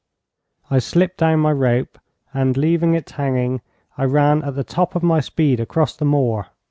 I 0.71 0.79
slipped 0.79 1.17
down 1.19 1.41
my 1.41 1.51
rope, 1.51 1.99
and, 2.33 2.57
leaving 2.57 2.95
it 2.95 3.07
hanging, 3.07 3.61
I 3.99 4.05
ran 4.05 4.41
at 4.41 4.55
the 4.55 4.63
top 4.63 4.95
of 4.95 5.03
my 5.03 5.19
speed 5.19 5.59
across 5.59 5.95
the 5.95 6.05
moor. 6.05 6.47